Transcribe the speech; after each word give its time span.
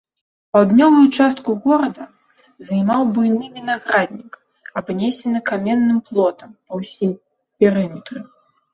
Паўднёвую 0.55 1.03
частку 1.17 1.49
горада 1.65 2.07
займаў 2.71 3.01
буйны 3.19 3.45
вінаграднік, 3.59 4.33
абнесены 4.83 5.39
каменным 5.53 6.05
плотам 6.11 6.49
па 6.65 6.73
ўсім 6.85 7.11
перыметры. 7.59 8.19